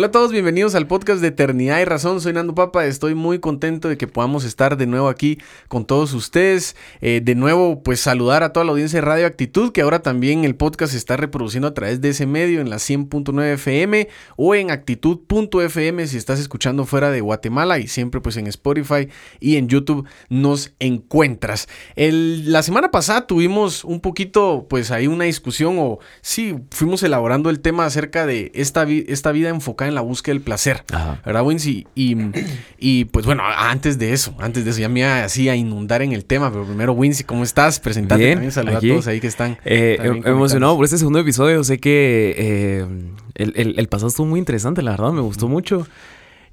[0.00, 2.22] Hola a todos, bienvenidos al podcast de Eternidad y Razón.
[2.22, 5.36] Soy Nando Papa, estoy muy contento de que podamos estar de nuevo aquí
[5.68, 6.74] con todos ustedes.
[7.02, 10.44] Eh, de nuevo, pues saludar a toda la audiencia de Radio Actitud, que ahora también
[10.44, 14.54] el podcast se está reproduciendo a través de ese medio en la 100.9 FM o
[14.54, 19.68] en actitud.fm si estás escuchando fuera de Guatemala y siempre pues en Spotify y en
[19.68, 21.68] YouTube nos encuentras.
[21.94, 27.60] La semana pasada tuvimos un poquito pues ahí una discusión o sí, fuimos elaborando el
[27.60, 30.84] tema acerca de esta vida enfocada en la búsqueda del placer.
[31.24, 31.86] ¿Verdad, Wincy?
[31.94, 32.16] Y,
[32.78, 36.00] y, pues bueno, antes de eso, antes de eso, ya me iba así a inundar
[36.02, 37.78] en el tema, pero primero, Wincy, ¿cómo estás?
[37.78, 39.58] Presentate Bien, también, saluda a todos ahí que están.
[39.64, 41.62] Eh, emocionado por este segundo episodio.
[41.64, 42.86] Sé que eh,
[43.34, 45.86] el, el, el, pasado estuvo muy interesante, la verdad, me gustó mucho.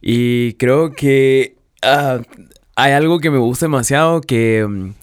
[0.02, 2.22] Y creo que uh,
[2.76, 4.94] hay algo que me gusta demasiado que.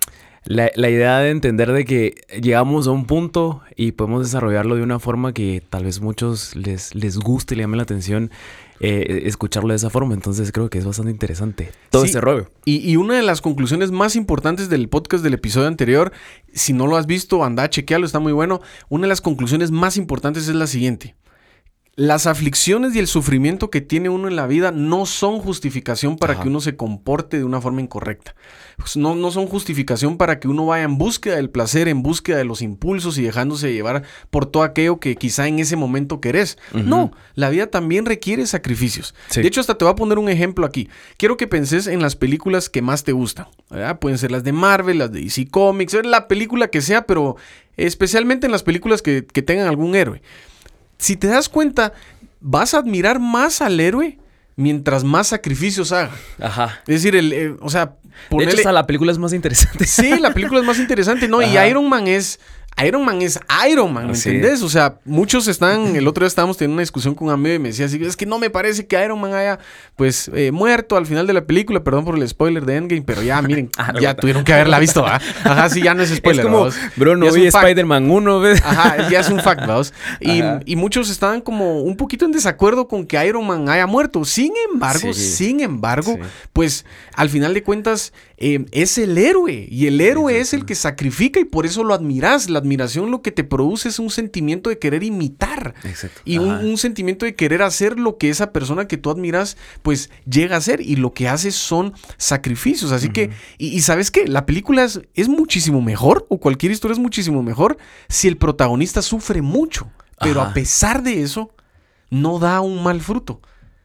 [0.47, 4.83] La, la, idea de entender de que llegamos a un punto y podemos desarrollarlo de
[4.83, 8.31] una forma que tal vez muchos les, les guste y le llame la atención
[8.81, 10.13] eh, escucharlo de esa forma.
[10.13, 12.51] Entonces creo que es bastante interesante todo sí, este rollo.
[12.67, 16.13] Y, y, una de las conclusiones más importantes del podcast del episodio anterior,
[16.53, 18.61] si no lo has visto, anda a chequearlo, está muy bueno.
[18.91, 21.15] Una de las conclusiones más importantes es la siguiente.
[21.97, 26.33] Las aflicciones y el sufrimiento que tiene uno en la vida no son justificación para
[26.33, 26.43] Ajá.
[26.43, 28.35] que uno se comporte de una forma incorrecta.
[28.77, 32.39] Pues no, no, son justificación para que uno vaya en búsqueda del placer, en búsqueda
[32.39, 36.59] de los impulsos y dejándose llevar por todo aquello que quizá en ese momento querés.
[36.73, 36.85] Uh -huh.
[36.85, 39.15] No, la vida también requiere sacrificios.
[39.29, 39.43] Sí.
[39.43, 40.89] De hecho, hasta te voy a poner un ejemplo aquí.
[41.17, 43.47] Quiero que penses en las películas que más te gustan.
[43.71, 44.01] ¿verdad?
[44.01, 47.37] Pueden ser las de Marvel, las de DC Comics, la película que sea, pero
[47.77, 50.21] especialmente en las películas que, que tengan algún héroe
[50.99, 51.93] si te das cuenta,
[52.41, 54.19] vas a admirar más al héroe
[54.57, 56.13] mientras más sacrificios haga.
[56.41, 56.81] Ajá.
[56.87, 57.97] Es decir, el, eh, o sea,
[58.31, 58.53] ponerle...
[58.53, 59.87] De hecho, hasta la película es más interesante.
[59.87, 61.41] Sí, la película es más interesante, ¿no?
[61.41, 61.67] Ajá.
[61.67, 62.39] Y Iron Man es
[62.83, 63.39] Iron Man es
[63.71, 64.31] Iron Man, ¿me sí.
[64.31, 64.63] entendés?
[64.63, 67.59] O sea, muchos están, el otro día estábamos teniendo una discusión con un amigo y
[67.61, 69.61] me decía así, es que no me parece que Iron Man haya,
[69.95, 73.23] pues, eh, muerto al final de la película, perdón por el spoiler de Endgame, pero
[73.23, 74.17] ya, miren, ah, ya no.
[74.17, 75.23] tuvieron que haberla visto, ¿verdad?
[75.45, 78.63] Ajá, sí, ya no es spoiler, Es como, bro, no vi Spider-Man 1, ¿ves?
[78.65, 79.95] Ajá, ya es un fact, ¿vamos?
[80.21, 84.25] Y, y, muchos estaban como un poquito en desacuerdo con que Iron Man haya muerto.
[84.25, 85.21] Sin embargo, sí.
[85.21, 86.29] sin embargo, sí.
[86.53, 86.85] pues,
[87.15, 90.75] al final de cuentas, eh, es el héroe, y el héroe sí, es el que
[90.75, 92.51] sacrifica y por eso lo admiras.
[92.51, 95.75] La admiración lo que te produce es un sentimiento de querer imitar.
[95.85, 96.21] Exacto.
[96.25, 100.11] Y un, un, sentimiento de querer hacer lo que esa persona que tú admiras, pues
[100.29, 100.81] llega a hacer.
[100.81, 102.93] Y lo que hace son sacrificios.
[102.93, 103.13] Así uh -huh.
[103.13, 107.01] que, y, y, sabes qué, la película es, es, muchísimo mejor, o cualquier historia es
[107.01, 107.77] muchísimo mejor,
[108.09, 109.91] si el protagonista sufre mucho.
[110.21, 110.51] Pero Ajá.
[110.51, 111.51] a pesar de eso,
[112.11, 113.41] no da un mal fruto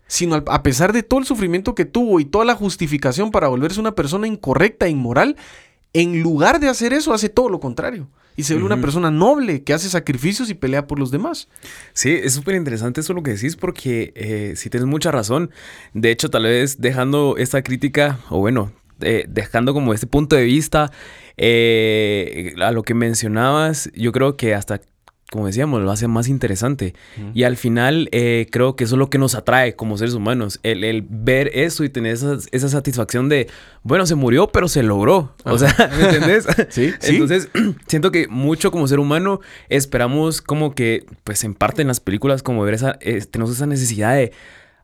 [0.09, 3.79] sino a pesar de todo el sufrimiento que tuvo y toda la justificación para volverse
[3.79, 5.37] una persona incorrecta e inmoral,
[5.93, 8.07] en lugar de hacer eso, hace todo lo contrario.
[8.35, 8.65] Y se uh -huh.
[8.65, 11.49] una persona noble que hace sacrificios y pelea por los demás.
[11.93, 15.51] Sí, es súper interesante eso lo que decís porque eh, si tienes mucha razón.
[15.93, 20.43] De hecho, tal vez dejando esta crítica, o bueno, eh, dejando como este punto de
[20.45, 20.91] vista
[21.35, 24.81] eh, a lo que mencionabas, yo creo que hasta
[25.31, 26.93] como decíamos, lo hace más interesante.
[27.17, 27.31] Uh -huh.
[27.33, 30.59] Y al final eh, creo que eso es lo que nos atrae como seres humanos,
[30.63, 33.47] el, el ver eso y tener esa, esa, satisfacción de,
[33.83, 35.35] bueno, se murió, pero se logró.
[35.45, 35.53] Uh -huh.
[35.53, 36.47] O sea, ¿me entendés?
[36.69, 37.75] sí, Entonces, sí.
[37.87, 42.41] siento que mucho como ser humano esperamos como que, pues en parte en las películas,
[42.41, 44.31] como ver esa, eh, tenemos esa necesidad de,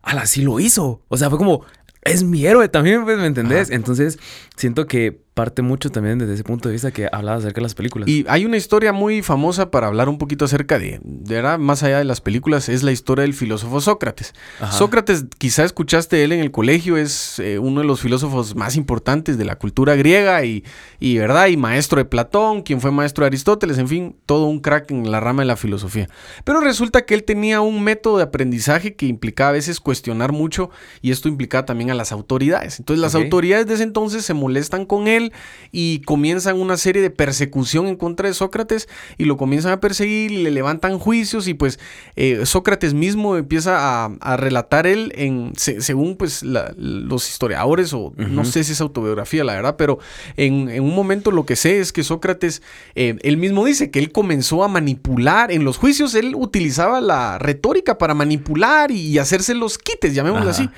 [0.03, 1.01] ala, sí lo hizo.
[1.07, 1.65] O sea, fue como,
[2.03, 3.69] es mi héroe también, pues, ¿me entendés?
[3.69, 3.75] Ajá.
[3.75, 4.19] Entonces,
[4.55, 7.75] siento que parte mucho también desde ese punto de vista que hablaba acerca de las
[7.75, 8.07] películas.
[8.07, 11.83] Y hay una historia muy famosa para hablar un poquito acerca de, de verdad, más
[11.83, 14.33] allá de las películas, es la historia del filósofo Sócrates.
[14.61, 14.71] Ajá.
[14.71, 19.37] Sócrates, quizá escuchaste él en el colegio, es eh, uno de los filósofos más importantes
[19.37, 20.63] de la cultura griega y,
[21.01, 21.47] y, ¿verdad?
[21.47, 25.11] Y maestro de Platón, quien fue maestro de Aristóteles, en fin, todo un crack en
[25.11, 26.07] la rama de la filosofía.
[26.45, 30.69] Pero resulta que él tenía un método de aprendizaje que implicaba a veces cuestionar mucho
[31.01, 32.79] y esto implicaba también a las autoridades.
[32.79, 33.25] Entonces las okay.
[33.25, 35.24] autoridades de ese entonces se molestan con él
[35.71, 38.87] y comienzan una serie de persecución en contra de Sócrates
[39.17, 41.79] y lo comienzan a perseguir y le levantan juicios y pues
[42.15, 47.93] eh, Sócrates mismo empieza a, a relatar él en, se, según pues la, los historiadores
[47.93, 48.27] o uh -huh.
[48.29, 49.99] no sé si es autobiografía la verdad, pero
[50.37, 52.61] en, en, un momento lo que sé es que Sócrates,
[52.95, 57.37] eh, él mismo dice que él comenzó a manipular, en los juicios él utilizaba la
[57.39, 60.61] retórica para manipular y hacerse los quites, llamémoslo Ajá.
[60.63, 60.69] así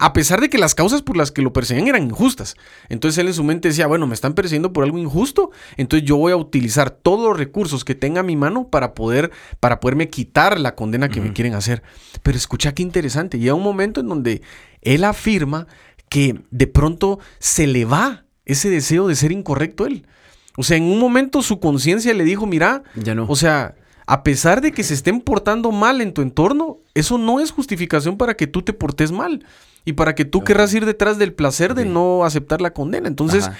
[0.00, 2.54] a pesar de que las causas por las que lo perseguían eran injustas.
[2.88, 6.16] Entonces él en su mente decía, bueno, me están persiguiendo por algo injusto, entonces yo
[6.16, 10.08] voy a utilizar todos los recursos que tenga a mi mano para poder, para poderme
[10.08, 11.28] quitar la condena que uh -huh.
[11.28, 11.82] me quieren hacer.
[12.22, 14.42] Pero escucha qué interesante, llega un momento en donde
[14.82, 15.66] él afirma
[16.08, 20.06] que de pronto se le va ese deseo de ser incorrecto él.
[20.56, 23.26] O sea, en un momento su conciencia le dijo, mira, ya no.
[23.28, 23.74] o sea,
[24.06, 28.16] a pesar de que se estén portando mal en tu entorno, eso no es justificación
[28.16, 29.44] para que tú te portes mal
[29.88, 33.08] y para que tú querrás ir detrás del placer de no aceptar la condena.
[33.08, 33.50] Entonces,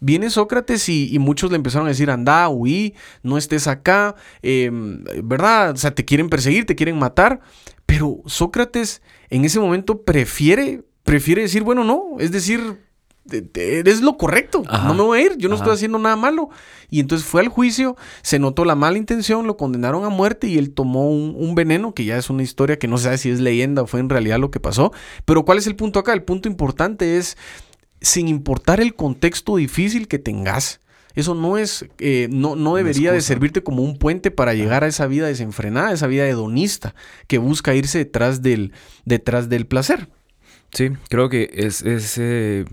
[0.00, 5.70] viene Sócrates y, muchos le empezaron a decir, anda, huí, no estés acá, em, ¿verdad?
[5.70, 7.40] O sea, te quieren perseguir, te quieren matar.
[7.86, 9.00] Pero Sócrates
[9.30, 12.60] en ese momento prefiere, prefiere decir, bueno, no, es decir,
[13.30, 16.50] es lo correcto, no me voy a ir, yo no estoy haciendo nada malo.
[16.90, 20.56] Y entonces fue al juicio, se notó la mala intención, lo condenaron a muerte y
[20.56, 23.40] él tomó un, veneno, que ya es una historia que no se sabe si es
[23.40, 24.92] leyenda o fue en realidad lo que pasó.
[25.24, 26.12] Pero ¿cuál es el punto acá?
[26.12, 27.36] El punto importante es,
[28.00, 30.80] sin importar el contexto difícil que tengas,
[31.14, 34.86] eso no es, eh, no, no debería de servirte como un puente para llegar a
[34.86, 36.94] esa vida desenfrenada, esa vida hedonista
[37.26, 38.72] que busca irse detrás del,
[39.04, 40.08] detrás del placer.
[40.72, 42.66] Sí, creo que es, es eh,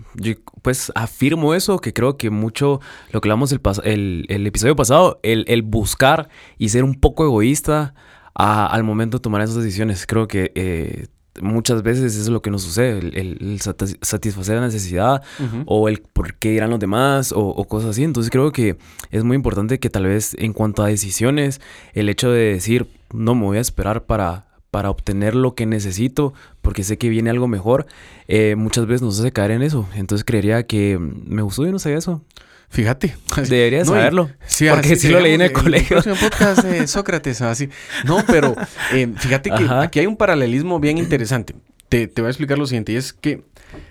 [0.62, 3.52] pues afirmo eso, que creo que mucho lo que hablamos
[3.84, 6.28] el, el, episodio pasado, el, buscar
[6.58, 7.94] y ser un poco egoísta
[8.34, 11.06] al momento de tomar esas decisiones, creo que eh,
[11.40, 15.22] muchas veces eso es lo que nos sucede, el, satisfacer la necesidad
[15.64, 18.04] o el por qué irán los demás o, o, cosas así.
[18.04, 18.76] Entonces creo que
[19.10, 21.62] es muy importante que tal vez en cuanto a decisiones,
[21.94, 26.34] el hecho de decir, no me voy a esperar para para obtener lo que necesito,
[26.62, 27.86] porque sé que viene algo mejor,
[28.28, 29.88] eh, muchas veces nos hace caer en eso.
[29.94, 32.22] Entonces creería que me gustó y no sabía eso.
[32.68, 33.16] Fíjate.
[33.48, 34.30] Debería saberlo.
[34.46, 35.98] sí, porque sí lo leí en el, colegio.
[35.98, 37.68] El podcast de Sócrates, así.
[38.04, 38.54] No, pero
[38.92, 41.54] eh, fíjate que aquí hay un paralelismo bien interesante.
[41.88, 42.92] Te, voy a explicar lo siguiente.
[42.92, 43.44] Y es que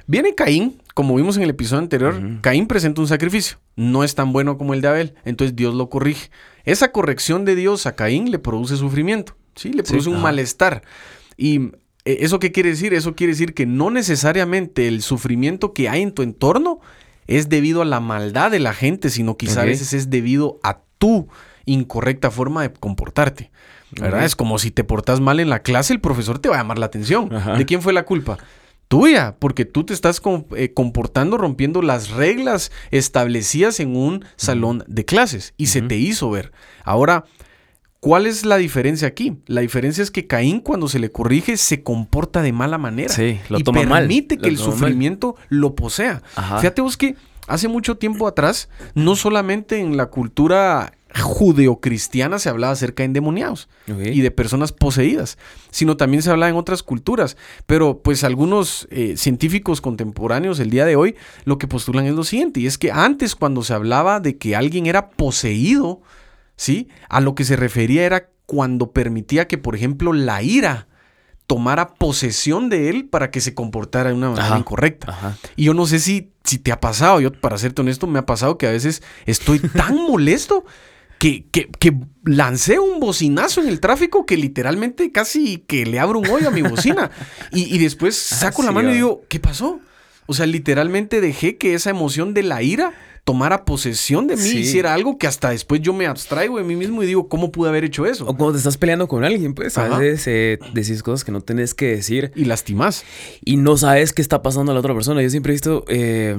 [0.05, 3.57] viene Caín, como vimos en el episodio anterior, Caín presenta un sacrificio.
[3.75, 5.13] No es tan bueno como el de Abel.
[5.23, 6.29] Entonces Dios lo corrige.
[6.65, 9.35] Esa corrección de Dios a Caín le produce sufrimiento.
[9.55, 9.71] ¿Sí?
[9.73, 10.83] Le produce un malestar.
[11.37, 11.71] ¿Y
[12.05, 12.93] eh, eso qué quiere decir?
[12.93, 16.79] Eso quiere decir que no necesariamente el sufrimiento que hay en tu entorno
[17.27, 20.81] es debido a la maldad de la gente, sino quizá a veces es debido a
[20.99, 21.27] tu
[21.65, 23.51] incorrecta forma de comportarte.
[23.91, 24.25] ¿Verdad?
[24.25, 26.77] Es como si te portas mal en la clase, el profesor te va a llamar
[26.77, 27.29] la atención.
[27.57, 28.37] ¿De quién fue la culpa?
[28.87, 30.21] Tuya, porque tú te estás
[30.55, 36.29] eh, comportando rompiendo las reglas establecidas en un salón de clases y se te hizo
[36.29, 36.51] ver.
[36.83, 37.25] Ahora,
[38.05, 39.39] ¿Cuál es la diferencia aquí?
[39.47, 43.11] La diferencia es que Caín cuando se le corrige se comporta de mala manera.
[43.11, 46.21] Sí, lo y permite que el sufrimiento lo posea.
[46.59, 47.15] Fíjate vos que
[47.47, 53.69] hace mucho tiempo atrás, no solamente en la cultura judeocristiana se hablaba acerca de endemoniados
[53.87, 55.39] y de personas poseídas,
[55.71, 57.37] sino también se hablaba en otras culturas.
[57.65, 61.15] Pero pues algunos eh, científicos contemporáneos el día de hoy
[61.45, 64.55] lo que postulan es lo siguiente, y es que antes cuando se hablaba de que
[64.55, 66.03] alguien era poseído,
[66.55, 66.89] ¿sí?
[67.09, 70.87] A lo que se refería era cuando permitía que, por ejemplo, la ira
[71.47, 75.37] tomara posesión de él para que se comportara de una manera incorrecta.
[75.55, 78.25] Y yo no sé si, si te ha pasado, yo para serte honesto, me ha
[78.25, 80.65] pasado que a veces estoy tan molesto
[81.19, 86.19] que, que, que, lancé un bocinazo en el tráfico que literalmente casi que le abro
[86.19, 87.11] un hoyo a mi bocina.
[87.51, 89.79] y, después saco la mano y digo, ¿qué pasó?
[90.25, 92.93] O sea, literalmente dejé que esa emoción de la ira
[93.25, 97.01] tomara posesión de mí, hiciera algo que hasta después yo me abstraigo de mí mismo
[97.01, 98.23] y digo, ¿cómo pude haber hecho eso?
[98.25, 101.41] O cuando te estás peleando con alguien, pues a veces eh, decís cosas que no
[101.41, 102.31] tenés que decir.
[102.35, 103.03] Y lastimas.
[103.43, 105.23] Y no sabes qué está pasando a la otra persona.
[105.23, 106.37] Yo siempre he visto eh,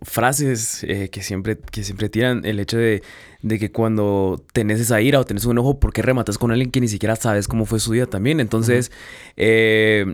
[0.00, 3.02] frases eh, que, siempre, que siempre tiran el hecho de,
[3.42, 6.70] de, que cuando tenés esa ira o tenés un enojo, ¿por qué rematas con alguien
[6.70, 8.40] que ni siquiera sabes cómo fue su día también?
[8.40, 8.90] Entonces,
[9.36, 10.06] eh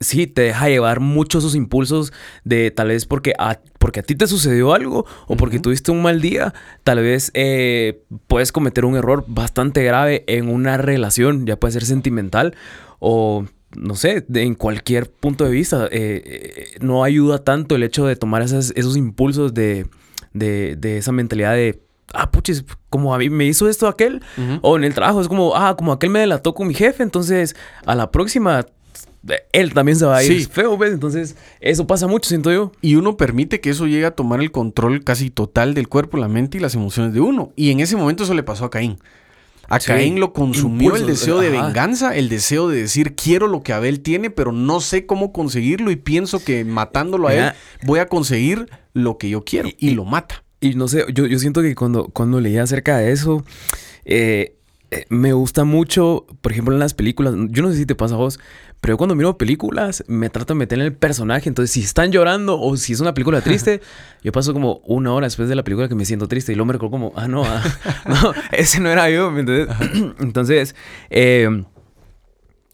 [0.00, 2.12] sí, te deja llevar mucho esos impulsos
[2.44, 6.02] de tal vez porque a, porque a ti te sucedió algo o porque tuviste un
[6.02, 11.56] mal día, tal vez eh, puedes cometer un error bastante grave en una relación, ya
[11.58, 12.54] puede ser sentimental
[12.98, 13.44] o
[13.76, 15.86] no sé, en cualquier punto de vista.
[15.86, 19.86] Eh, eh, no ayuda tanto el hecho de tomar esos, esos impulsos de,
[20.32, 21.82] de, de esa mentalidad de
[22.14, 24.22] ah, puches, como a mí me hizo esto aquel,
[24.62, 27.54] o en el trabajo es como, ah, como aquel me delató con mi jefe, entonces
[27.84, 28.64] a la próxima
[29.52, 30.92] él también se va a ir feo, ¿ves?
[30.92, 32.72] Entonces, eso pasa mucho, siento yo.
[32.80, 36.28] Y uno permite que eso llegue a tomar el control casi total del cuerpo, la
[36.28, 37.52] mente y las emociones de uno.
[37.56, 38.98] Y en ese momento eso le pasó a Caín.
[39.68, 43.74] A Caín lo consumió el deseo de venganza, el deseo de decir quiero lo que
[43.74, 47.52] Abel tiene, pero no sé cómo conseguirlo y pienso que matándolo a él
[47.84, 49.68] voy a conseguir lo que yo quiero.
[49.76, 50.42] Y, lo mata.
[50.60, 53.44] Y no sé, yo, yo siento que cuando, cuando leía acerca de eso,
[54.06, 54.58] eh,
[54.90, 58.14] eh, me gusta mucho, por ejemplo, en las películas, yo no sé si te pasa
[58.14, 58.40] a vos,
[58.80, 62.12] pero yo cuando miro películas me trato de meter en el personaje, entonces si están
[62.12, 63.80] llorando o si es una película triste,
[64.22, 66.52] yo paso como una hora después de la película que me siento triste.
[66.52, 67.62] Y luego me recuerdo como, ah, no, ah,
[68.06, 69.32] no, ese no era yo,
[70.20, 70.76] Entonces,
[71.10, 71.64] em,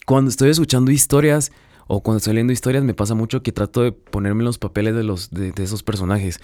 [0.05, 1.53] cuando estoy escuchando historias
[1.87, 4.95] o cuando estoy leyendo historias me pasa mucho que trato de ponerme en los papeles
[4.95, 6.41] de, los, de, esos personajes,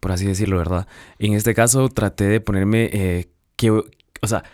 [0.00, 0.86] por así decirlo, ¿verdad?
[1.18, 3.84] En este caso traté de ponerme eh, que, o
[4.26, 4.44] sea,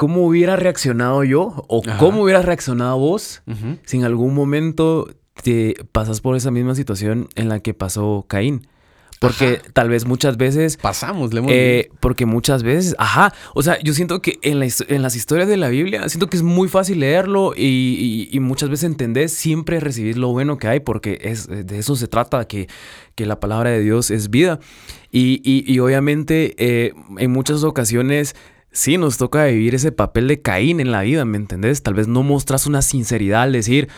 [0.00, 3.42] cómo hubiera reaccionado yo o cómo hubiera reaccionado vos
[3.84, 5.10] si en algún momento
[5.42, 8.66] te pasas por esa misma situación en la que pasó Caín.
[9.20, 10.78] Porque tal vez muchas veces...
[10.78, 15.14] Pasamos, le eh, Porque muchas veces, ajá, o sea, yo siento que en, en, las
[15.14, 19.80] historias de la Biblia, siento que es muy fácil leerlo y, muchas veces entendés, siempre
[19.80, 22.68] recibir lo bueno que hay, porque es, de eso se trata, que,
[23.14, 24.60] que la palabra de Dios es vida.
[25.12, 28.34] Y, y obviamente eh, en muchas ocasiones
[28.72, 31.82] sí nos toca vivir ese papel de Caín en la vida, ¿me entendés?
[31.82, 33.88] Tal vez no mostras una sinceridad al decir,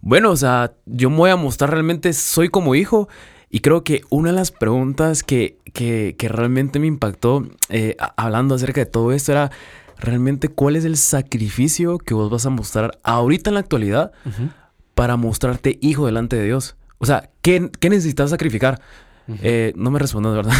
[0.00, 3.08] bueno, o sea, yo me voy a mostrar realmente soy como hijo.
[3.50, 8.82] Y creo que una de las preguntas que, que, realmente me impactó eh, hablando acerca
[8.82, 9.50] de todo esto era
[9.96, 14.12] realmente cuál es el sacrificio que vos vas a mostrar ahorita en la actualidad
[14.94, 16.76] para mostrarte hijo delante de Dios.
[16.98, 18.82] O sea, ¿qué, qué necesitas sacrificar?
[19.42, 20.52] Eh, no me respondas, ¿verdad?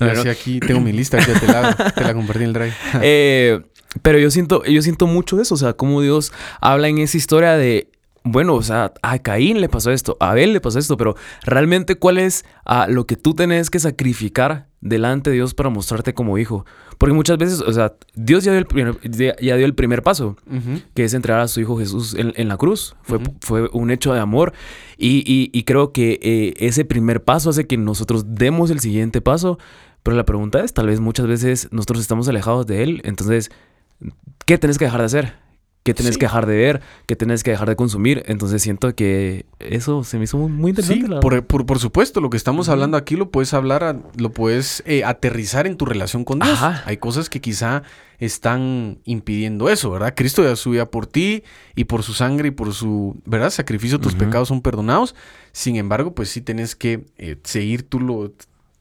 [0.22, 2.74] sí, aquí tengo mi lista, ya te la, te la compartí en el drive.
[3.02, 3.60] eh,
[4.02, 7.56] pero yo siento, yo siento mucho eso, o sea, cómo Dios habla en esa historia
[7.56, 7.88] de,
[8.26, 11.14] bueno, o sea, a Caín le pasó esto, a Abel le pasó esto, pero
[11.44, 12.44] realmente cuál es
[12.88, 16.66] lo que tú tenés que sacrificar delante de Dios para mostrarte como hijo.
[16.98, 20.36] Porque muchas veces, o sea, Dios ya dio el primer, ya dio el primer paso,
[20.94, 22.96] que es entregar a su hijo Jesús en, la cruz.
[23.02, 24.52] Fue, fue un hecho de amor.
[24.96, 29.58] Y, creo que eh, ese primer paso hace que nosotros demos el siguiente paso.
[30.02, 33.02] Pero la pregunta es, tal vez muchas veces nosotros estamos alejados de Él.
[33.04, 33.50] Entonces,
[34.46, 35.45] ¿qué tenés que dejar de hacer?
[35.86, 36.80] ¿Qué tenés que dejar de ver?
[37.06, 38.24] ¿Qué tenés que dejar de consumir?
[38.26, 41.06] Entonces siento que eso se me hizo muy interesante.
[41.06, 45.68] Sí, por, supuesto, lo que estamos hablando aquí lo puedes hablar, lo puedes eh, aterrizar
[45.68, 46.58] en tu relación con Dios.
[46.84, 47.84] Hay cosas que quizá
[48.18, 50.14] están impidiendo eso, ¿verdad?
[50.16, 51.44] Cristo ya subía por ti
[51.76, 53.50] y por su sangre y por su, ¿verdad?
[53.50, 55.14] Sacrificio, tus pecados son perdonados.
[55.52, 58.32] Sin embargo, pues sí tienes que eh, seguir tú lo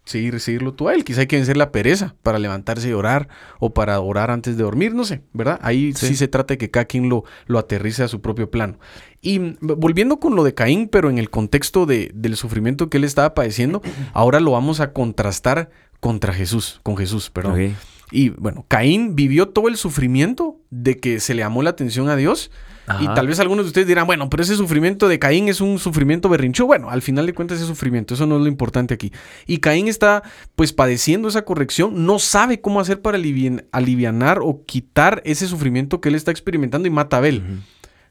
[0.06, 1.04] seguir, seguirlo tú a él.
[1.04, 3.28] Quizá hay que vencer la pereza para levantarse y orar
[3.60, 5.60] o para orar antes de dormir, no sé, ¿verdad?
[5.62, 8.80] Ahí sí, se trata de que cada quien lo, lo aterrice a su propio plano.
[9.22, 13.04] Y volviendo con lo de Caín, pero en el contexto de, del sufrimiento que él
[13.04, 13.82] estaba padeciendo,
[14.14, 17.76] ahora lo vamos a contrastar contra Jesús, con Jesús, perdón.
[18.12, 22.16] Y bueno, Caín vivió todo el sufrimiento de que se le llamó la atención a
[22.16, 22.52] Dios
[23.00, 25.80] y tal vez algunos de ustedes dirán, bueno, pero ese sufrimiento de Caín es un
[25.80, 26.68] sufrimiento berrincho.
[26.68, 29.12] Bueno, al final de cuentas es sufrimiento, eso no es lo importante aquí.
[29.48, 30.22] Y Caín está
[30.56, 36.10] pues padeciendo esa corrección, no sabe cómo hacer para aliviar o quitar ese sufrimiento que
[36.10, 37.64] él está experimentando y mata a Abel.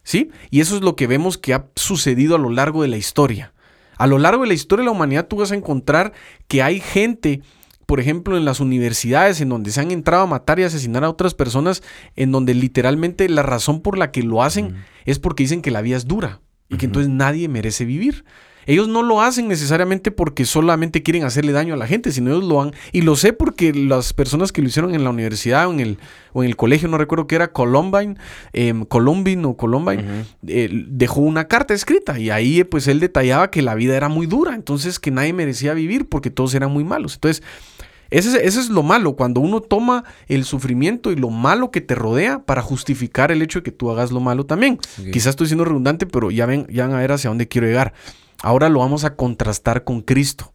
[0.03, 0.29] ¿Sí?
[0.51, 3.53] Y eso es lo que vemos que ha sucedido a lo largo de la historia.
[3.97, 6.11] A lo largo de la historia de la humanidad tú vas a encontrar
[6.47, 7.41] que hay gente
[7.85, 11.09] por ejemplo, en las universidades en donde se han entrado a matar y asesinar a
[11.09, 11.83] otras personas,
[12.15, 14.75] en donde literalmente la razón por la que lo hacen
[15.05, 18.25] es porque dicen que la vida es dura y que entonces nadie merece vivir.
[18.67, 22.43] Ellos no lo hacen necesariamente porque solamente quieren hacerle daño a la gente, sino ellos
[22.43, 22.73] lo han.
[22.91, 25.99] Y lo sé porque las personas que lo hicieron en la universidad o en el,
[26.33, 28.15] o en el colegio, no recuerdo qué era, Columbine,
[28.53, 33.61] eh, Columbine o Columbine, eh, dejó una carta escrita y ahí pues él detallaba que
[33.61, 37.15] la vida era muy dura, entonces que nadie merecía vivir porque todos eran muy malos.
[37.15, 37.43] Entonces,
[38.17, 42.39] eso es, lo malo, cuando uno toma el sufrimiento y lo malo que te rodea
[42.39, 44.79] para justificar el hecho de que tú hagas lo malo también.
[45.11, 47.93] Quizás estoy siendo redundante, pero ya ven, ya van a ver hacia dónde quiero llegar.
[48.41, 50.53] Ahora lo vamos a contrastar con Cristo,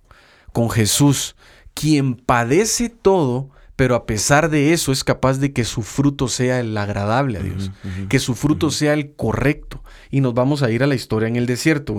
[0.52, 1.36] con Jesús,
[1.74, 3.50] quien padece todo,
[3.80, 7.42] pero a pesar de eso es capaz de que su fruto sea el agradable a
[7.42, 7.70] Dios,
[8.10, 9.82] que su fruto sea el correcto.
[10.10, 11.98] Y nos vamos a ir a la historia en el desierto,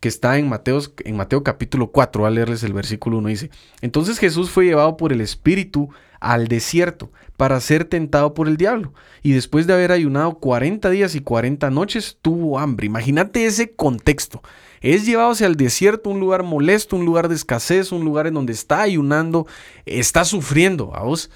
[0.00, 3.50] que está en Mateo, en Mateo capítulo 4, a leerles el versículo 1, dice,
[3.82, 8.94] entonces Jesús fue llevado por el Espíritu al desierto para ser tentado por el diablo.
[9.22, 12.86] Y después de haber ayunado 40 días y 40 noches, tuvo hambre.
[12.86, 14.40] Imagínate ese contexto.
[14.80, 18.34] Es llevado hacia el desierto, un lugar molesto, un lugar de escasez, un lugar en
[18.34, 19.46] donde está ayunando,
[19.84, 21.30] está sufriendo, ¿a vos?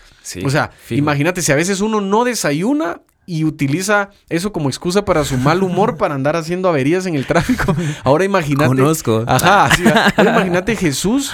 [0.45, 5.25] o sea, imagínate si a veces uno no desayuna y utiliza eso como excusa para
[5.25, 7.75] su mal humor para andar haciendo averías en el tráfico.
[8.05, 8.69] Ahora imagínate.
[8.69, 9.25] Conozco.
[9.27, 9.65] Ajá,
[10.17, 11.33] ahora imagínate Jesús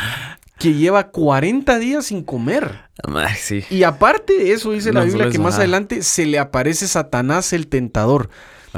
[0.58, 2.90] que lleva 40 días sin comer.
[3.38, 3.64] sí.
[3.70, 7.66] Y aparte de eso, dice la Biblia que más adelante se le aparece Satanás el
[7.66, 8.28] tentador.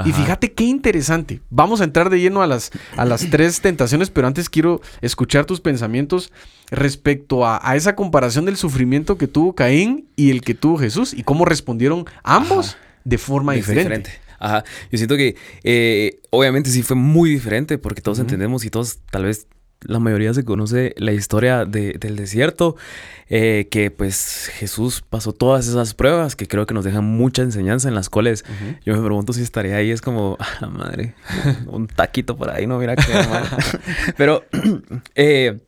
[0.05, 1.41] Y fíjate qué interesante.
[1.51, 5.45] Vamos a entrar de lleno a las, a las tres tentaciones, pero antes quiero escuchar
[5.45, 6.33] tus pensamientos
[6.71, 11.23] respecto a, esa comparación del sufrimiento que tuvo Caín y el que tuvo Jesús y
[11.23, 14.11] cómo respondieron ambos de forma diferente.
[14.39, 14.65] Ajá.
[14.91, 19.25] Yo siento que eh, obviamente sí fue muy diferente porque todos entendemos y todos tal
[19.25, 19.47] vez
[19.85, 22.77] la mayoría se conoce la historia del desierto,
[23.29, 27.89] eh, que pues Jesús pasó todas esas pruebas que creo que nos dejan mucha enseñanza
[27.89, 28.45] en las cuales
[28.85, 31.15] yo me pregunto si estaría ahí, es como, ah, madre,
[31.67, 33.45] un taquito por ahí, no mira qué mal.
[34.17, 34.45] Pero
[35.15, 35.61] eh,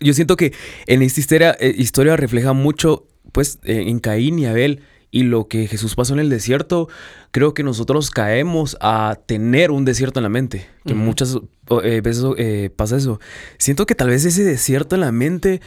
[0.00, 0.52] yo siento que
[0.86, 4.82] en esta historia, historia refleja mucho pues, eh, en Caín y Abel
[5.14, 6.88] y lo que Jesús pasó en el desierto,
[7.32, 10.66] creo que nosotros caemos a tener un desierto en la mente.
[10.86, 11.38] Que muchas
[11.80, 12.02] eh,
[12.38, 13.20] eh, pasa eso.
[13.58, 15.60] Siento que tal vez ese desierto en la mente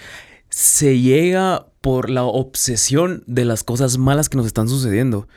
[0.49, 5.27] se llega por la obsesión de las cosas malas que nos están sucediendo.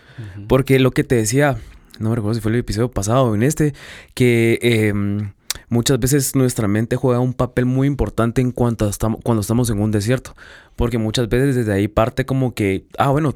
[0.49, 1.59] Porque lo que te decía,
[1.99, 3.75] no me recuerdo si fue el episodio pasado o en este,
[4.15, 5.33] que em,
[5.69, 9.81] muchas veces nuestra mente juega un papel muy importante en cuanto estamos, cuando estamos en
[9.81, 10.35] un desierto.
[10.77, 13.35] Porque muchas veces desde ahí parte como que, ah, bueno,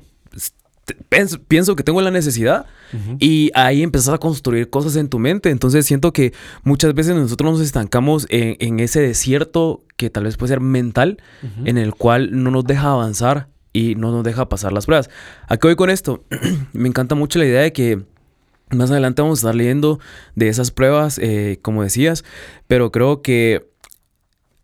[1.49, 2.67] pienso, que tengo la necesidad
[3.19, 5.51] y ahí empezás a construir cosas en tu mente.
[5.51, 10.51] Entonces siento que muchas veces nosotros nos estancamos en, ese desierto que tal vez puede
[10.51, 11.19] ser mental,
[11.65, 15.09] en el cual no nos deja avanzar y no nos deja pasar las pruebas.
[15.49, 16.25] ¿A qué voy con esto?
[16.73, 18.03] Me encanta mucho la idea de que
[18.71, 20.01] más adelante vamos a estar leyendo
[20.35, 22.25] de esas pruebas, eh, como decías,
[22.67, 23.71] pero creo que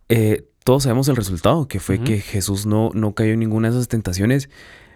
[0.08, 3.76] eh, todos sabemos el resultado, que fue que Jesús no, no cayó en ninguna de
[3.76, 4.48] esas tentaciones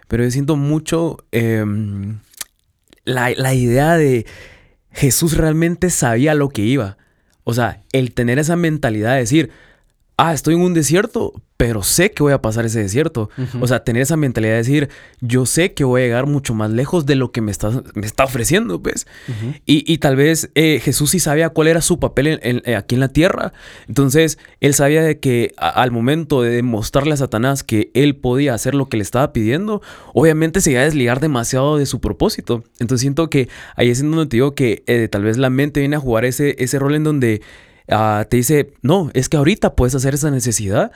[0.07, 2.19] pero yo siento mucho em,
[3.05, 4.25] la, la idea de
[4.91, 6.97] Jesús realmente sabía lo que iba.
[7.43, 9.51] O sea, el tener esa mentalidad de decir,
[10.17, 13.29] ah, estoy en un desierto, pero sé que voy a pasar ese desierto.
[13.61, 14.89] O sea, tener esa mentalidad de decir,
[15.21, 18.05] yo sé que voy a llegar mucho más lejos de lo que me está, me
[18.05, 19.07] está ofreciendo, pues.
[19.65, 23.07] y, tal vez eh, Jesús sí sabía cuál era su papel eh, aquí en la
[23.07, 23.53] tierra.
[23.87, 28.75] Entonces, él sabía de que al momento de demostrarle a Satanás que él podía hacer
[28.75, 29.81] lo que le estaba pidiendo,
[30.13, 32.63] obviamente se iba a desligar demasiado de su propósito.
[32.79, 35.79] Entonces, siento que ahí es en donde te digo que eh, tal vez la mente
[35.79, 37.41] viene a jugar ese, ese rol en donde
[37.89, 40.91] ah, te dice, no, es que ahorita puedes hacer esa necesidad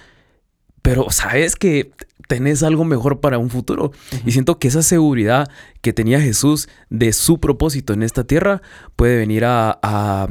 [0.88, 1.92] pero sabes que
[2.30, 3.92] tenés algo mejor para un futuro.
[4.26, 5.50] Y siento que esa seguridad
[5.82, 8.62] que tenía Jesús de su propósito en esta tierra
[8.96, 10.30] puede venir a,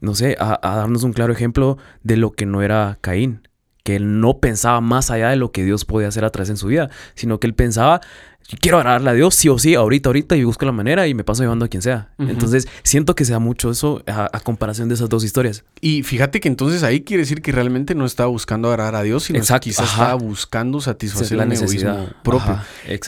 [0.00, 3.46] no sé, a, darnos un claro ejemplo de lo que no era Caín
[3.82, 6.56] que él no pensaba más allá de lo que Dios podía hacer a través en
[6.56, 8.00] su vida, sino que él pensaba,
[8.60, 11.24] quiero agradarle a Dios sí o sí, ahorita, ahorita, y busco la manera y me
[11.24, 12.10] paso llevando a quien sea.
[12.18, 15.64] Entonces, siento que sea mucho eso a, comparación de esas dos historias.
[15.80, 19.24] Y fíjate que entonces ahí quiere decir que realmente no estaba buscando agradar a Dios,
[19.24, 22.58] sino que quizás estaba buscando satisfacer la necesidad propio.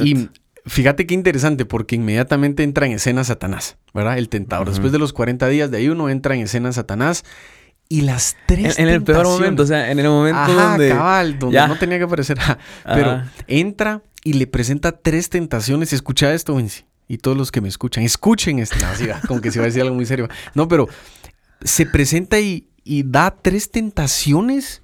[0.00, 0.28] Y
[0.66, 4.18] fíjate qué interesante, porque inmediatamente entra en escena Satanás, ¿verdad?
[4.18, 4.68] El tentador.
[4.68, 7.24] Después de los 40 días de ahí uno entra en escena Satanás.
[7.94, 8.76] Y las tres.
[8.80, 10.88] En, el peor momento, o sea, en el momento Ajá, donde.
[10.88, 12.36] cabal, donde no tenía que aparecer.
[12.84, 15.92] Pero entra y le presenta tres tentaciones.
[15.92, 16.86] Escucha esto, Vinci.
[17.06, 18.74] Y todos los que me escuchan, escuchen esto.
[18.80, 20.28] No, sí, como que se va a decir algo muy serio.
[20.54, 20.88] No, pero
[21.62, 24.82] se presenta y, da tres tentaciones,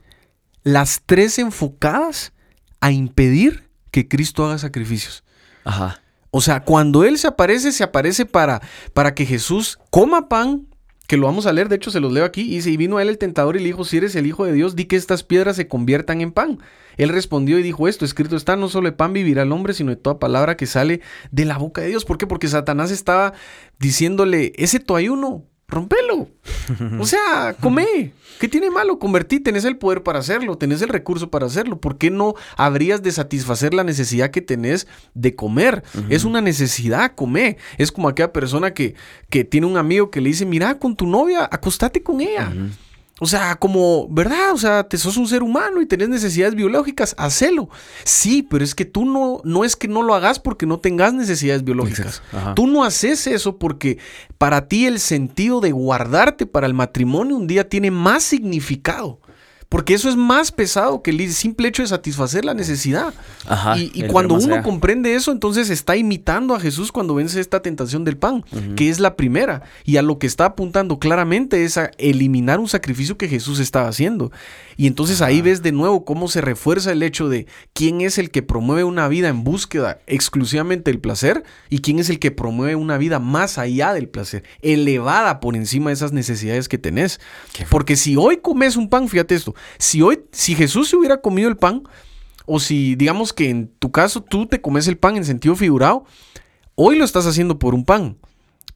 [0.63, 2.33] las tres enfocadas
[2.81, 5.25] a impedir que Cristo haga sacrificios.
[5.65, 6.01] Ajá.
[6.31, 8.61] O sea, cuando Él se aparece, se aparece para,
[8.95, 10.69] para que Jesús coma pan,
[11.11, 12.99] que lo vamos a leer, de hecho se los leo aquí, y dice, y vino
[12.99, 14.95] a él el tentador y le dijo, si eres el Hijo de Dios, di que
[14.95, 16.61] estas piedras se conviertan en pan.
[16.99, 19.91] Él respondió y dijo esto, escrito está, no solo de pan vivirá el hombre, sino
[19.91, 21.01] de toda palabra que sale
[21.33, 22.05] de la boca de Dios.
[22.05, 22.29] ¿Por qué?
[22.29, 23.33] Porque Satanás estaba
[23.81, 26.29] diciéndole, ese tu ayuno, rompelo.
[26.99, 28.13] O sea, come.
[28.39, 28.99] ¿Qué tiene malo?
[28.99, 31.79] Convertí, tenés el poder para hacerlo, tenés el recurso para hacerlo.
[31.79, 35.85] ¿Por qué no habrías de satisfacer la necesidad que tenés de comer?
[36.09, 37.59] Es una necesidad, come.
[37.77, 38.95] Es como aquella persona que,
[39.29, 42.51] que tiene un amigo que le dice, mira, con tu novia, acostate con ella.
[43.21, 44.53] O sea, como, ¿verdad?
[44.55, 47.69] O sea, te sos un ser humano y tenés necesidades biológicas, hacelo.
[48.03, 51.13] Sí, pero es que tú no, no es que no lo hagas porque no tengas
[51.13, 52.23] necesidades biológicas.
[52.57, 53.99] Tú no haces eso porque
[54.39, 59.21] para ti el sentido de guardarte para el matrimonio un día tiene más significado.
[59.71, 63.15] Porque eso es más pesado que el simple hecho de satisfacer la necesidad.
[63.77, 68.17] y, cuando uno comprende eso, entonces está imitando a Jesús cuando vence esta tentación del
[68.17, 69.63] pan, que es la primera.
[69.85, 73.89] Y a lo que está apuntando claramente es a eliminar un sacrificio que Jesús estaba
[73.89, 74.33] haciendo.
[74.77, 78.31] Y entonces ahí ves de nuevo cómo se refuerza el hecho de quién es el
[78.31, 82.75] que promueve una vida en búsqueda exclusivamente del placer y quién es el que promueve
[82.75, 87.21] una vida más allá del placer, elevada por encima de esas necesidades que tenés.
[87.69, 91.49] Porque si hoy comes un pan, fíjate esto, si hoy, si Jesús se hubiera comido
[91.49, 91.83] el pan,
[92.47, 96.05] o si digamos que en tu caso tú te comes el pan en sentido figurado,
[96.75, 98.17] hoy lo estás haciendo por un pan.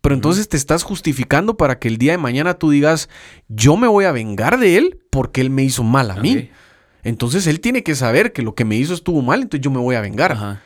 [0.00, 3.08] Pero entonces te estás justificando para que el día de mañana tú digas,
[3.48, 6.50] yo me voy a vengar de él porque él me hizo mal a mí.
[7.04, 9.80] Entonces él tiene que saber que lo que me hizo estuvo mal, entonces yo me
[9.80, 10.60] voy a vengar.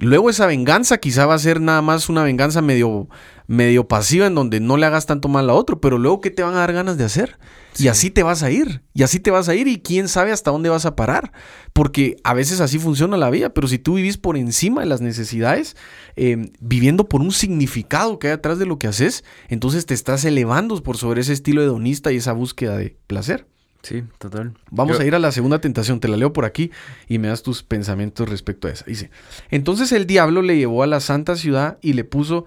[0.00, 3.10] Luego esa venganza quizá va a ser nada más una venganza medio,
[3.46, 6.42] medio pasiva en donde no le hagas tanto mal a otro, pero luego ¿qué te
[6.42, 7.38] van a dar ganas de hacer?
[7.78, 10.32] Y así te vas a ir, y así te vas a ir y quién sabe
[10.32, 11.32] hasta dónde vas a parar,
[11.74, 15.02] porque a veces así funciona la vida, pero si tú vivís por encima de las
[15.02, 15.76] necesidades,
[16.16, 20.24] em, viviendo por un significado que hay atrás de lo que haces, entonces te estás
[20.24, 23.46] elevando por sobre ese estilo hedonista y esa búsqueda de placer.
[23.82, 24.54] Sí, total.
[24.70, 26.00] Vamos a ir a la segunda tentación.
[26.00, 26.70] Te la leo por aquí
[27.08, 28.84] y me das tus pensamientos respecto a esa.
[28.84, 29.10] Dice,
[29.50, 32.44] entonces el diablo le llevó a la santa ciudad y le puso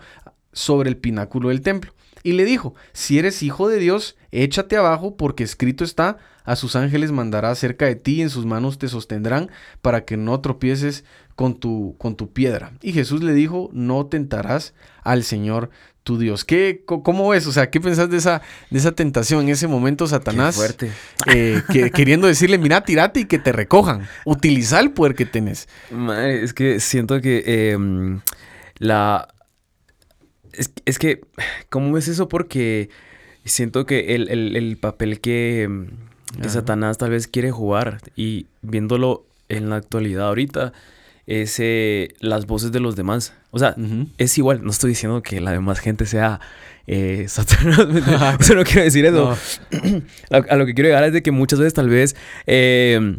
[0.52, 1.94] sobre el pináculo del templo.
[2.22, 6.76] Y le dijo, si eres hijo de Dios, échate abajo porque escrito está, a sus
[6.76, 9.50] ángeles mandará cerca de ti y en sus manos te sostendrán
[9.82, 11.04] para que no tropieces
[11.36, 12.74] con tu, con tu piedra.
[12.82, 15.70] Y Jesús le dijo, no tentarás al Señor
[16.04, 16.44] tu Dios.
[16.44, 17.48] ¿Qué, ¿Cómo es?
[17.48, 20.56] O sea, ¿qué pensás de esa, de esa tentación en ese momento, Satanás?
[20.56, 20.92] fuerte.
[21.28, 24.08] Eh, que, queriendo decirle, mira, tirate y que te recojan.
[24.26, 25.68] Utiliza el poder que tenés.
[25.92, 28.20] Madre, es que siento que em,
[28.78, 29.28] la...
[30.86, 31.22] Es, que,
[31.70, 32.30] ¿cómo es eso?
[32.30, 32.90] Porque
[33.44, 35.88] siento que el, papel que, em,
[36.40, 40.74] que Satanás tal vez quiere jugar y viéndolo en la actualidad ahorita
[41.26, 43.34] es eh, las voces de los demás.
[43.52, 43.76] O sea,
[44.18, 46.40] es igual, no estoy diciendo que la demás gente sea
[46.88, 47.80] eh, Satanás.
[48.56, 49.38] no quiero decir eso.
[50.32, 53.18] a, lo que quiero llegar es de que muchas veces tal vez eh,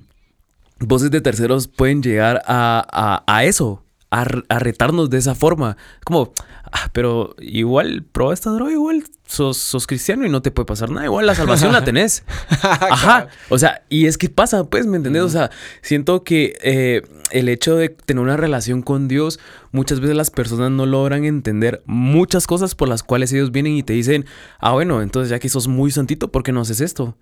[0.80, 3.84] voces de terceros pueden llegar a, a eso,
[4.14, 5.77] a, retarnos de esa forma.
[6.05, 6.33] Como,
[6.72, 10.90] ah, pero igual, prueba esta droga, igual sos, sos, cristiano y no te puede pasar
[10.90, 11.07] nada.
[11.07, 12.22] Igual la salvación la tenés.
[12.62, 13.29] Ajá.
[13.48, 15.22] O sea, y es que pasa, pues, ¿me entendés?
[15.22, 15.50] O sea,
[15.83, 19.40] siento que eh, el hecho de tener una relación con Dios,
[19.72, 23.83] muchas veces las personas no logran entender muchas cosas por las cuales ellos vienen y
[23.83, 24.27] te dicen,
[24.61, 27.16] ah, bueno, entonces ya que sos muy santito, ¿por qué no haces esto?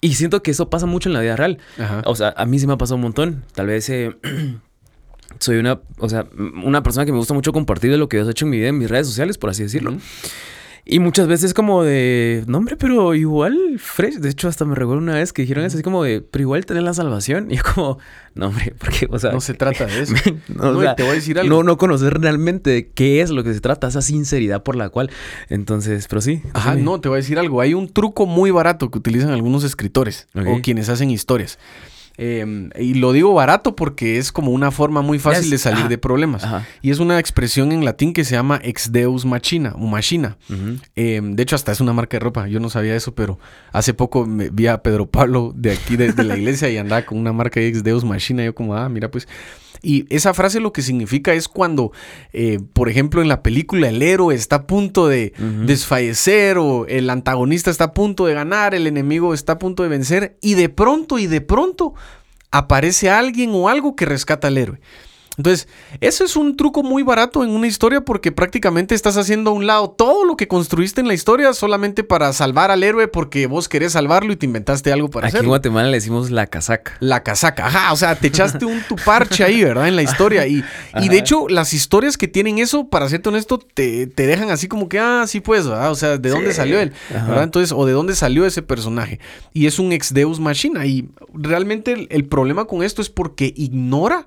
[0.00, 1.58] Y siento que eso pasa mucho en la vida real.
[2.04, 3.44] O sea, a mí sí me ha pasado un montón.
[3.54, 3.88] Tal vez...
[3.88, 4.16] Eh,
[5.38, 8.26] soy una, o sea, una persona que me gusta mucho compartir de lo que yo
[8.26, 9.96] he hecho en mi vida, en mis redes sociales, por así decirlo.
[10.84, 14.16] Y muchas veces como de, no hombre, pero igual fresh.
[14.16, 16.82] De hecho, hasta me recuerdo una vez que dijeron así como de, pero igual tener
[16.82, 17.52] la salvación.
[17.52, 17.98] Y yo como,
[18.34, 19.30] no hombre, porque, o sea...
[19.30, 20.14] No se trata de eso.
[20.48, 21.54] no, te voy a decir algo.
[21.54, 25.08] No, no conocer realmente qué es lo que se trata, esa sinceridad por la cual.
[25.48, 26.42] Entonces, pero sí.
[26.52, 27.60] Ajá, no, te voy a decir algo.
[27.60, 31.60] Hay un truco muy barato que utilizan algunos escritores o quienes hacen historias.
[32.16, 35.98] Em, y lo digo barato porque es como una forma muy fácil de salir de
[35.98, 36.46] problemas.
[36.80, 40.36] Y es una expresión en latín que se llama ex deus machina o machina.
[40.94, 42.48] Em, de hecho, hasta es una marca de ropa.
[42.48, 43.38] Yo no sabía eso, pero
[43.72, 47.18] hace poco me vi a Pedro Pablo de aquí, de, la iglesia, y andaba con
[47.18, 48.44] una marca de ex deus machina.
[48.44, 49.26] Yo como, ah, mira, pues...
[49.80, 51.92] Y esa frase lo que significa es cuando,
[52.32, 55.32] eh, por ejemplo, en la película el héroe está a punto de
[55.64, 59.88] desfallecer o el antagonista está a punto de ganar, el enemigo está a punto de
[59.88, 61.94] vencer y de pronto y de pronto
[62.50, 64.80] aparece alguien o algo que rescata al héroe.
[65.36, 65.68] Entonces,
[66.00, 69.66] eso es un truco muy barato en una historia porque prácticamente estás haciendo a un
[69.66, 73.68] lado todo lo que construiste en la historia solamente para salvar al héroe porque vos
[73.68, 76.96] querés salvarlo y te inventaste algo para Aquí Aquí en Guatemala le decimos la casaca.
[77.00, 79.88] La casaca, ajá, o sea, te echaste un tu parche ahí, ¿verdad?
[79.88, 80.46] En la historia.
[80.46, 80.64] Y,
[81.00, 84.88] y de hecho, las historias que tienen eso, para serte honesto, te, dejan así como
[84.88, 85.90] que, ah, sí, pues, ¿verdad?
[85.90, 86.92] O sea, ¿de dónde salió él?
[87.10, 87.44] ¿Verdad?
[87.44, 89.18] Entonces, o de dónde salió ese personaje.
[89.52, 90.84] Y es un ex Deus Machina.
[90.86, 94.26] Y realmente el problema con esto es porque ignora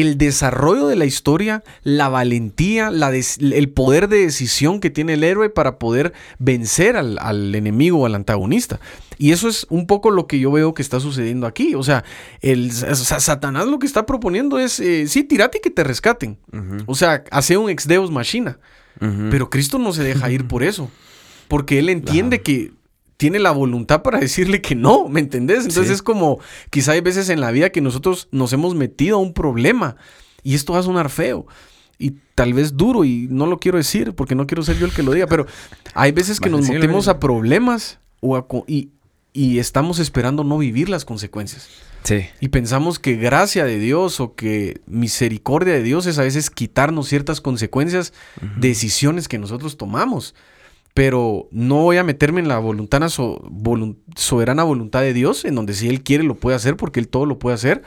[0.00, 5.50] el desarrollo de la historia, la valentía, el poder de decisión que tiene el héroe
[5.50, 8.80] para poder vencer al, enemigo o al antagonista.
[9.18, 11.76] Y eso es un poco lo que yo veo que está sucediendo aquí.
[11.76, 12.04] O sea,
[12.40, 16.38] el, Satanás lo que está proponiendo es, eh, sí, tirate y que te rescaten.
[16.86, 18.58] O sea, hace un ex deus machina.
[18.98, 20.90] Pero Cristo no se deja ir por eso.
[21.46, 22.72] Porque él entiende que
[23.24, 25.64] tiene la voluntad para decirle que no, ¿me entendés?
[25.64, 29.20] Entonces es como, quizá hay veces en la vida que nosotros nos hemos metido a
[29.20, 29.96] un problema
[30.42, 31.46] y esto va a sonar feo
[31.98, 34.92] y tal vez duro y no lo quiero decir porque no quiero ser yo el
[34.92, 35.46] que lo diga, pero
[35.94, 37.98] hay veces que nos metemos a problemas
[38.66, 38.90] y,
[39.32, 41.70] y estamos esperando no vivir las consecuencias.
[42.02, 42.26] Sí.
[42.40, 47.08] Y pensamos que gracia de Dios o que misericordia de Dios es a veces quitarnos
[47.08, 48.12] ciertas consecuencias,
[48.58, 50.34] decisiones que nosotros tomamos
[50.94, 53.02] pero no voy a meterme en la voluntad,
[54.14, 57.26] soberana voluntad de Dios, en donde si Él quiere lo puede hacer, porque Él todo
[57.26, 57.82] lo puede hacer,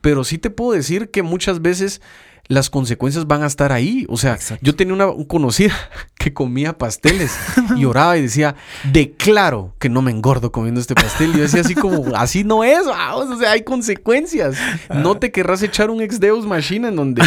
[0.00, 2.00] pero sí te puedo decir que muchas veces
[2.48, 4.06] las consecuencias van a estar ahí.
[4.08, 5.74] O sea, yo tenía una conocida
[6.18, 7.36] que comía pasteles
[7.76, 8.54] y oraba y decía,
[8.92, 11.30] declaro que no me engordo comiendo este pastel.
[11.30, 14.56] Y yo decía así como, así no es, o sea, hay consecuencias.
[14.90, 17.22] No te querrás echar un ex Deus Machina en donde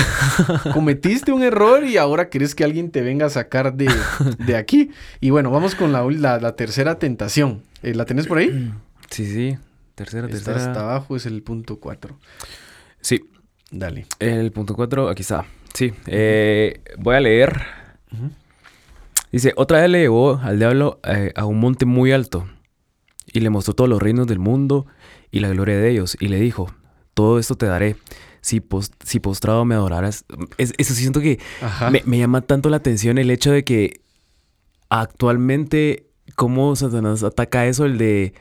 [0.73, 4.91] cometiste un error y ahora querés que alguien te venga a sacar de, aquí.
[5.19, 6.05] Y bueno, vamos con la,
[6.39, 7.63] la, tercera tentación.
[7.83, 8.73] Eh, ¿La tenés por ahí?
[9.09, 9.57] Sí, sí.
[9.95, 10.57] Tercera, tercera.
[10.57, 12.17] hasta abajo es el punto 4.
[13.01, 13.23] Sí.
[13.75, 14.05] Dale.
[14.19, 15.45] El punto 4, aquí está.
[15.73, 15.93] Sí.
[16.07, 17.61] Eh, voy a leer.
[19.33, 22.47] Dice, otra vez le llevó al diablo eh, a un monte muy alto
[23.33, 24.85] y le mostró todos los reinos del mundo
[25.29, 26.15] y la gloria de ellos.
[26.21, 26.73] Y le dijo,
[27.13, 27.97] todo esto te daré
[28.39, 28.63] si,
[29.03, 30.23] si postrado me adorarás.
[30.57, 31.41] eso siento que
[31.91, 33.99] me, me, llama tanto la atención el hecho de que
[34.87, 38.33] actualmente, cómo Satanás ataca eso, el de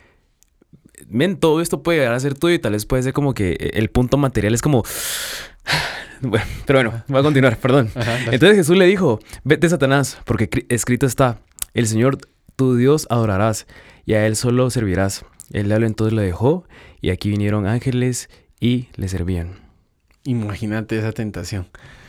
[1.07, 3.71] men, todo esto puede llegar a ser tuyo y tal vez puede ser como que
[3.73, 4.83] el punto material es como...
[6.21, 7.91] Bueno, pero bueno, voy a continuar, perdón.
[8.31, 11.39] Entonces Jesús le dijo, vete Satanás, porque escrito está,
[11.73, 12.17] el Señor
[12.55, 13.67] tu Dios adorarás
[14.05, 15.25] y a Él solo servirás.
[15.51, 16.65] El diablo entonces lo dejó
[17.01, 18.29] y aquí vinieron ángeles
[18.59, 19.59] y le servían.
[20.23, 21.67] Imagínate esa tentación.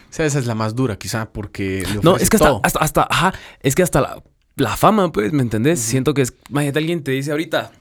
[0.08, 1.84] O sea, esa es la más dura, quizá, porque...
[2.02, 4.22] no, es que hasta, hasta, ajá, es que hasta
[4.54, 5.80] la, fama, pues, ¿me entendés?
[5.80, 7.72] Siento que es, imagínate, alguien te dice ahorita,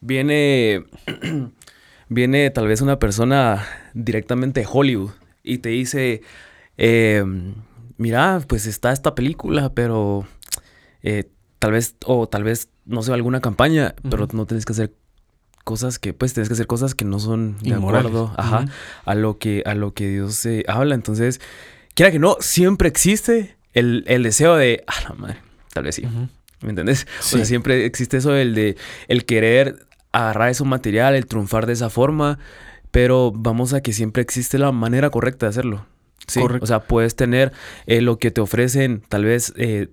[0.00, 0.84] viene,
[2.08, 5.10] viene tal vez una persona directamente de Hollywood
[5.42, 6.22] y te dice,
[6.76, 7.24] eh,
[7.96, 10.26] mira, pues está esta película, pero
[11.02, 14.94] eh, tal vez, o tal vez, no sé, alguna campaña, pero no tienes que hacer
[15.64, 18.64] cosas que, pues, tienes que hacer cosas que no son de acuerdo, ajá,
[19.04, 20.94] a lo que, a lo que Dios eh, habla.
[20.94, 21.40] Entonces,
[21.94, 25.36] quiera que no, siempre existe el, deseo de, ah, la madre,
[25.72, 26.06] tal vez sí.
[26.62, 27.06] ¿Me entendés?
[27.20, 28.76] O sea, siempre existe eso el de
[29.08, 32.38] el querer agarrar ese material, el triunfar de esa forma,
[32.90, 35.86] pero vamos a que siempre existe la manera correcta de hacerlo.
[36.26, 37.52] Sí, o sea, puedes tener
[37.86, 39.88] eh, lo que te ofrecen, tal vez eh,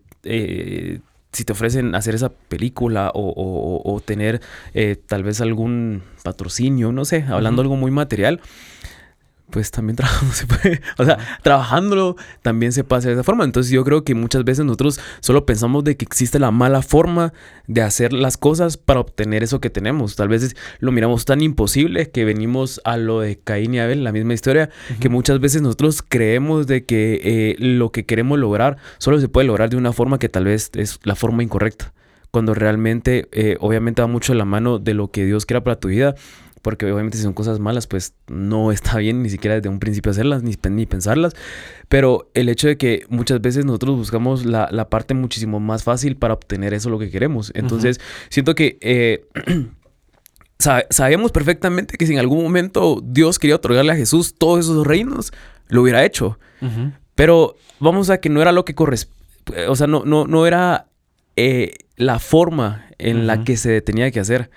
[1.32, 4.42] si te ofrecen hacer esa película o, tener
[4.74, 8.42] eh, tal vez algún patrocinio, no sé, hablando algo muy material,
[9.50, 13.44] pues también trabajando se puede, o sea, trabajándolo también se pasa de esa forma.
[13.44, 17.34] Entonces yo creo que muchas veces nosotros solo pensamos de que existe la mala forma
[17.68, 20.16] de hacer las cosas para obtener eso que tenemos.
[20.16, 24.12] Tal vez lo miramos tan imposible que venimos a lo de Caín y Abel, la
[24.12, 29.20] misma historia, que muchas veces nosotros creemos de que eh, lo que queremos lograr solo
[29.20, 31.94] se puede lograr de una forma que tal vez es la forma incorrecta.
[32.32, 35.80] Cuando realmente, eh, obviamente va mucho de la mano de lo que Dios quiera para
[35.80, 36.16] tu vida
[36.62, 40.12] porque obviamente si son cosas malas, pues no está bien ni siquiera desde un principio
[40.12, 41.34] hacerlas, ni, ni pensarlas,
[41.90, 46.34] pero el hecho de que muchas veces nosotros buscamos la, parte muchísimo más fácil para
[46.34, 47.52] obtener eso lo que queremos.
[47.56, 48.78] Entonces, siento que...
[48.82, 49.26] Eh,
[50.90, 55.32] sabemos perfectamente que si en algún momento Dios quería otorgarle a Jesús todos esos reinos,
[55.68, 56.40] lo hubiera hecho.
[57.16, 59.18] Pero vamos a que no era lo que corresponde,
[59.68, 60.88] o sea, no, no, no era
[61.36, 64.50] eh, la forma en la que se tenía que hacer.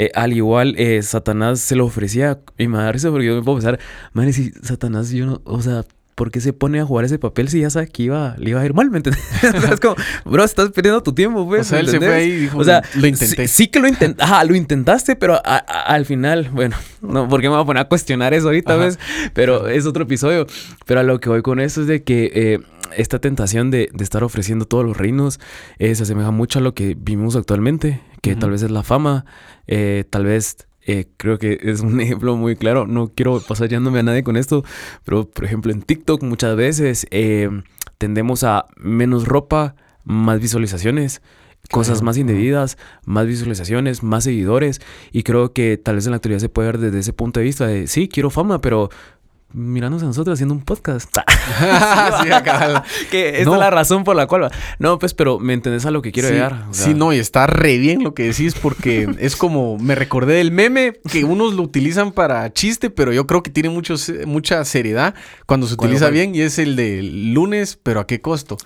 [0.00, 2.40] Eh, al igual, eh, Satanás se lo ofrecía.
[2.56, 3.80] Y me da risa porque yo me puedo pensar,
[4.12, 5.84] madre, si Satanás, yo no, o sea,
[6.18, 8.60] ¿por qué se pone a jugar ese papel si ya sabe que iba, le iba
[8.60, 8.90] a ir mal?
[8.90, 9.22] ¿Me entiendes?
[9.72, 11.60] es como, bro, estás perdiendo tu tiempo, pues.
[11.60, 13.46] O sea, él se fue ahí y dijo, o sea, lo intenté.
[13.46, 17.62] Sí, que lo intentaste, ajá, lo intentaste, pero al final, bueno, no, porque me voy
[17.62, 18.98] a poner a cuestionar eso ahorita, ¿ves?
[19.32, 20.48] Pero es otro episodio.
[20.86, 22.58] Pero a lo que voy con eso es de que eh,
[22.96, 25.38] esta tentación de, estar ofreciendo todos los reinos
[25.78, 29.24] se asemeja mucho a lo que vivimos actualmente, que tal vez es la fama,
[29.68, 32.86] eh, tal vez eh, creo que es un ejemplo muy claro.
[32.86, 34.64] No quiero pasar yéndome a nadie con esto,
[35.04, 37.50] pero por ejemplo en TikTok muchas veces eh,
[37.98, 41.20] tendemos a menos ropa, más visualizaciones,
[41.70, 44.80] cosas más indebidas, más visualizaciones, más seguidores.
[45.12, 47.44] Y creo que tal vez en la actualidad se puede ver desde ese punto de
[47.44, 48.88] vista de, sí, quiero fama, pero
[49.52, 51.08] mirándonos a nosotros haciendo un podcast.
[52.22, 52.84] sí, acá.
[53.10, 54.50] que esta es la razón por la cual.
[54.78, 56.66] No, pues, pero me entendés a lo que quiero llegar.
[56.72, 60.52] Sí, no, y está re bien lo que decís porque es como me recordé del
[60.52, 63.94] meme que unos lo utilizan para chiste, pero yo creo que tiene mucho,
[64.26, 65.14] mucha seriedad
[65.46, 68.58] cuando se utiliza bien y es el de lunes, pero a qué costo.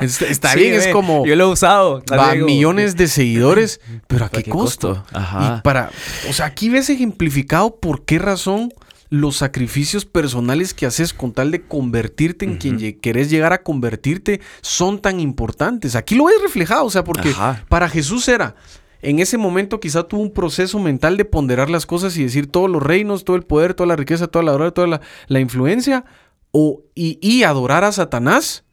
[0.00, 1.26] está bien, es como.
[1.26, 2.02] Yo lo he usado.
[2.10, 5.04] Va millones de seguidores, pero a qué, costo?
[5.12, 5.58] Ajá.
[5.58, 5.90] Y para.
[6.28, 8.70] O sea, aquí ves ejemplificado por qué razón
[9.14, 14.40] los sacrificios personales que haces con tal de convertirte en quien querés llegar a convertirte
[14.60, 15.94] son tan importantes.
[15.94, 17.32] Aquí lo ves reflejado, o sea, porque
[17.68, 18.56] para Jesús era,
[19.02, 22.68] en ese momento quizá tuvo un proceso mental de ponderar las cosas y decir todos
[22.68, 26.04] los reinos, todo el poder, toda la riqueza, toda la gloria, toda la, influencia,
[26.50, 28.63] o, y, y adorar a Satanás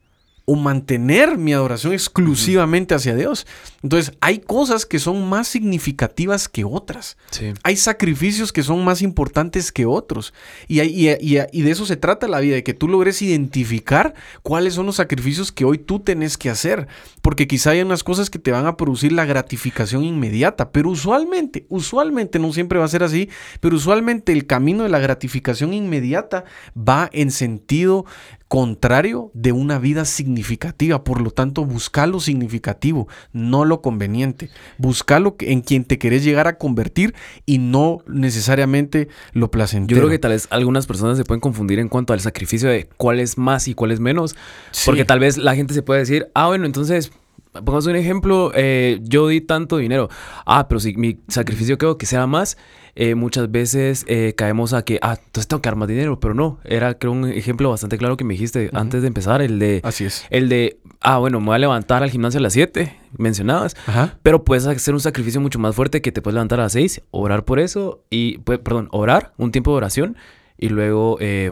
[0.44, 3.46] o mantener mi adoración exclusivamente hacia Dios.
[3.82, 7.16] Entonces, hay cosas que son más significativas que otras.
[7.62, 10.34] Hay sacrificios que son más importantes que otros.
[10.68, 14.86] Y, y, de eso se trata la vida, de que tú logres identificar cuáles son
[14.86, 16.88] los sacrificios que hoy tú tenés que hacer.
[17.22, 21.66] Porque quizá hay unas cosas que te van a producir la gratificación inmediata, pero usualmente,
[21.68, 26.44] usualmente, no siempre va a ser así, pero usualmente el camino de la gratificación inmediata
[26.76, 28.06] va en sentido
[28.52, 31.04] contrario de una vida significativa.
[31.04, 34.50] Por lo tanto, busca lo significativo, no lo conveniente.
[34.76, 37.14] Busca lo que, en quien te querés llegar a convertir
[37.46, 39.96] y no necesariamente lo placentero.
[39.96, 42.90] Yo creo que tal vez algunas personas se pueden confundir en cuanto al sacrificio de
[42.98, 44.36] cuál es más y cuál es menos.
[44.84, 47.10] Porque tal vez la gente se puede decir, ah, bueno, entonces
[47.52, 50.08] pongamos un ejemplo, eh, yo di tanto dinero.
[50.46, 52.56] Ah, pero si mi sacrificio creo que sea más,
[52.94, 56.34] eh, muchas veces eh, caemos a que, ah, entonces tengo que dar más dinero, pero
[56.34, 56.58] no.
[56.64, 59.80] Era, creo, un ejemplo bastante claro que me dijiste antes de empezar, el de...
[59.84, 60.26] Así es.
[60.30, 64.18] El de, ah, bueno, me voy a levantar al gimnasio a las 7, mencionabas, Ajá.
[64.22, 67.02] pero puedes hacer un sacrificio mucho más fuerte que te puedes levantar a las 6,
[67.10, 70.16] orar por eso y, pues, perdón, orar, un tiempo de oración
[70.62, 71.50] y luego eh,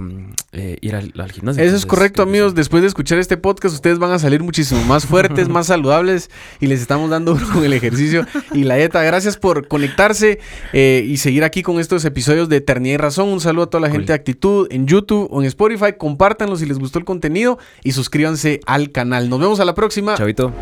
[0.53, 1.65] eh, ir al, al gimnasio.
[1.65, 2.55] Eso es correcto, amigos.
[2.55, 6.69] Después de escuchar este podcast, ustedes van a salir muchísimo más fuertes, más saludables y
[6.69, 9.03] les estamos dando con el ejercicio y la dieta.
[9.03, 10.39] Gracias por conectarse
[10.73, 13.31] eh, y seguir aquí con estos episodios de Eternidad y Razón.
[13.31, 13.99] Un saludo a toda la Cool.
[13.99, 15.95] gente de Actitud en YouTube o en Spotify.
[15.99, 19.29] Compártanlo si les gustó el contenido y suscríbanse al canal.
[19.29, 20.15] Nos vemos a la próxima.
[20.15, 20.53] Chavito.